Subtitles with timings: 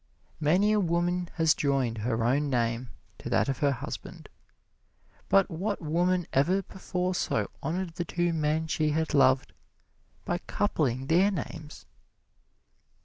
[0.39, 4.29] Many a woman has joined her own name to that of her husband,
[5.29, 9.53] but what woman ever before so honored the two men she had loved
[10.25, 11.85] by coupling their names!